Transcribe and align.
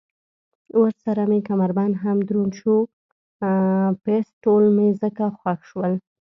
ورسره 0.81 1.23
مې 1.29 1.39
کمربند 1.49 1.93
هم 2.03 2.17
دروند 2.27 2.53
شو، 2.59 2.75
پېسټول 4.05 4.63
مې 4.75 4.87
ځکه 5.01 5.23
خوښ 5.37 5.59
شول. 5.69 5.93